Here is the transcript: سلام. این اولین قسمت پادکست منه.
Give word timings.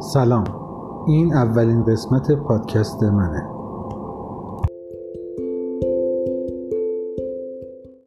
سلام. 0.00 0.44
این 1.06 1.34
اولین 1.34 1.84
قسمت 1.84 2.32
پادکست 2.32 3.02
منه. 3.02 3.57